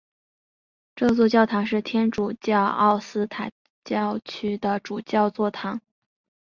[0.95, 3.51] 这座教堂是天主教奥斯塔
[3.83, 5.79] 教区的主教座堂。